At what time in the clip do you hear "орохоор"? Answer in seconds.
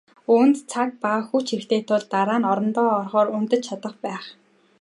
2.97-3.27